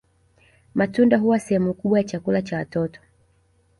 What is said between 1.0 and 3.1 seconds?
huwa sehemu kubwa ya chakula cha watoto